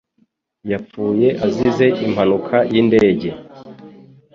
[0.71, 3.29] Yapfuye azize impanuka yindege.